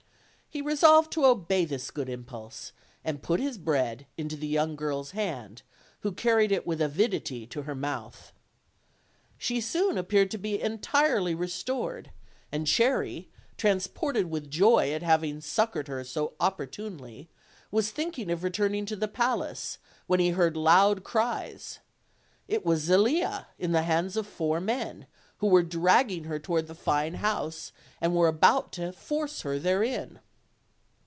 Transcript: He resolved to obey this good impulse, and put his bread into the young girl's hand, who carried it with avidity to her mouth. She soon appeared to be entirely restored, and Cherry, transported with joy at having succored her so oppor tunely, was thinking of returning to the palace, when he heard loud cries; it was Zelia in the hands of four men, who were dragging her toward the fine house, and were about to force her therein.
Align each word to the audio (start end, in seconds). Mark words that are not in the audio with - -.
He 0.53 0.61
resolved 0.61 1.13
to 1.13 1.25
obey 1.25 1.63
this 1.63 1.91
good 1.91 2.09
impulse, 2.09 2.73
and 3.05 3.23
put 3.23 3.39
his 3.39 3.57
bread 3.57 4.05
into 4.17 4.35
the 4.35 4.49
young 4.49 4.75
girl's 4.75 5.11
hand, 5.11 5.61
who 6.01 6.11
carried 6.11 6.51
it 6.51 6.67
with 6.67 6.81
avidity 6.81 7.47
to 7.47 7.61
her 7.61 7.73
mouth. 7.73 8.33
She 9.37 9.61
soon 9.61 9.97
appeared 9.97 10.29
to 10.31 10.37
be 10.37 10.61
entirely 10.61 11.33
restored, 11.33 12.11
and 12.51 12.67
Cherry, 12.67 13.29
transported 13.55 14.29
with 14.29 14.51
joy 14.51 14.91
at 14.91 15.01
having 15.03 15.39
succored 15.39 15.87
her 15.87 16.03
so 16.03 16.33
oppor 16.37 16.67
tunely, 16.69 17.27
was 17.71 17.91
thinking 17.91 18.29
of 18.29 18.43
returning 18.43 18.85
to 18.87 18.97
the 18.97 19.07
palace, 19.07 19.77
when 20.05 20.19
he 20.19 20.31
heard 20.31 20.57
loud 20.57 21.05
cries; 21.05 21.79
it 22.49 22.65
was 22.65 22.81
Zelia 22.81 23.47
in 23.57 23.71
the 23.71 23.83
hands 23.83 24.17
of 24.17 24.27
four 24.27 24.59
men, 24.59 25.07
who 25.37 25.47
were 25.47 25.63
dragging 25.63 26.25
her 26.25 26.39
toward 26.39 26.67
the 26.67 26.75
fine 26.75 27.13
house, 27.13 27.71
and 28.01 28.13
were 28.13 28.27
about 28.27 28.73
to 28.73 28.91
force 28.91 29.43
her 29.43 29.57
therein. 29.57 30.19